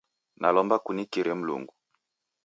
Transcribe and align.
Nalomba 0.41 0.75
kunikire 0.85 1.31
Mulungu 1.39 1.73